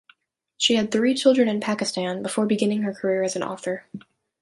She 0.57 0.77
had 0.77 0.89
three 0.89 1.13
children 1.13 1.47
in 1.47 1.59
Pakistan 1.59 2.23
before 2.23 2.47
beginning 2.47 2.81
her 2.81 2.91
career 2.91 3.21
as 3.21 3.35
an 3.35 3.43
author. 3.43 3.85